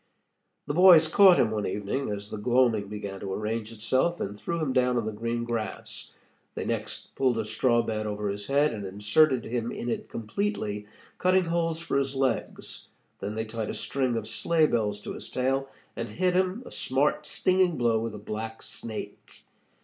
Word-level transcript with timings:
The 0.65 0.73
boys 0.73 1.07
caught 1.07 1.37
him 1.37 1.51
one 1.51 1.67
evening 1.67 2.09
as 2.09 2.31
the 2.31 2.39
gloaming 2.39 2.87
began 2.87 3.19
to 3.19 3.31
arrange 3.31 3.71
itself, 3.71 4.19
and 4.19 4.35
threw 4.35 4.57
him 4.59 4.73
down 4.73 4.97
on 4.97 5.05
the 5.05 5.11
green 5.11 5.43
grass. 5.43 6.15
They 6.55 6.65
next 6.65 7.13
pulled 7.13 7.37
a 7.37 7.45
straw 7.45 7.83
bed 7.83 8.07
over 8.07 8.27
his 8.27 8.47
head, 8.47 8.73
and 8.73 8.83
inserted 8.83 9.45
him 9.45 9.71
in 9.71 9.89
it 9.89 10.09
completely, 10.09 10.87
cutting 11.19 11.45
holes 11.45 11.79
for 11.79 11.99
his 11.99 12.15
legs. 12.15 12.87
Then 13.19 13.35
they 13.35 13.45
tied 13.45 13.69
a 13.69 13.75
string 13.75 14.17
of 14.17 14.27
sleigh 14.27 14.65
bells 14.65 15.01
to 15.01 15.13
his 15.13 15.29
tail, 15.29 15.69
and 15.95 16.09
hit 16.09 16.33
him 16.33 16.63
a 16.65 16.71
smart, 16.71 17.27
stinging 17.27 17.77
blow 17.77 17.99
with 17.99 18.15
a 18.15 18.17
black 18.17 18.63
snake. 18.63 19.43